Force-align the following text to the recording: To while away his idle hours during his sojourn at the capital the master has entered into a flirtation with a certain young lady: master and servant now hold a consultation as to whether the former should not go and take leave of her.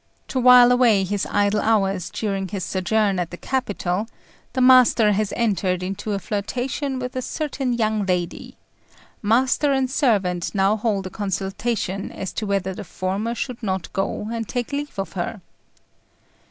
To 0.29 0.39
while 0.39 0.71
away 0.71 1.03
his 1.03 1.27
idle 1.29 1.59
hours 1.61 2.09
during 2.09 2.47
his 2.47 2.63
sojourn 2.65 3.19
at 3.19 3.29
the 3.29 3.37
capital 3.37 4.07
the 4.53 4.59
master 4.59 5.11
has 5.11 5.31
entered 5.35 5.83
into 5.83 6.13
a 6.13 6.17
flirtation 6.17 6.97
with 6.97 7.15
a 7.15 7.21
certain 7.21 7.73
young 7.73 8.07
lady: 8.07 8.57
master 9.21 9.71
and 9.71 9.91
servant 9.91 10.55
now 10.55 10.75
hold 10.75 11.05
a 11.05 11.11
consultation 11.11 12.11
as 12.11 12.33
to 12.33 12.47
whether 12.47 12.73
the 12.73 12.83
former 12.83 13.35
should 13.35 13.61
not 13.61 13.93
go 13.93 14.27
and 14.33 14.47
take 14.49 14.71
leave 14.71 14.97
of 14.97 15.13
her. 15.13 15.39